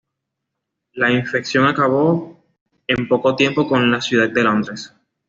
La 0.93 1.11
infección 1.11 1.67
acabó 1.67 2.43
en 2.87 3.07
poco 3.07 3.35
tiempo 3.35 3.67
con 3.69 3.91
la 3.91 4.01
ciudad 4.01 4.31
de 4.31 4.41
Londres. 4.41 4.91